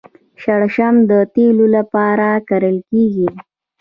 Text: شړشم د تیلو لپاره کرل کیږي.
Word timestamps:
شړشم 0.41 0.95
د 1.09 1.11
تیلو 1.33 1.65
لپاره 1.75 2.27
کرل 2.47 2.77
کیږي. 2.89 3.27